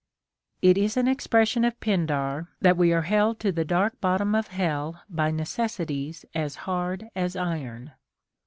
[0.35, 4.33] * It is an expression of Pindar, that we are held to the dark bottom
[4.33, 7.91] of hell by necessities as hard as iron.